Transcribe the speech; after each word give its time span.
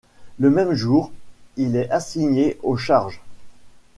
Le 0.39 0.49
même 0.49 0.73
jour, 0.73 1.11
il 1.57 1.75
est 1.75 1.91
assigné 1.91 2.57
au 2.63 2.75
Charge. 2.75 3.21